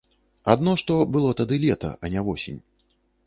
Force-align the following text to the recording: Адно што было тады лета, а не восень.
Адно 0.53 0.71
што 0.81 0.95
было 1.17 1.35
тады 1.43 1.59
лета, 1.65 1.93
а 2.07 2.13
не 2.13 2.23
восень. 2.31 2.57